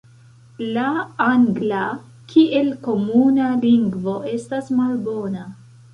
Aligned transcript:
La 0.77 0.85
angla 1.25 1.81
kiel 2.33 2.73
komuna 2.87 3.53
lingvo 3.67 4.17
estas 4.35 4.73
malbona. 4.79 5.45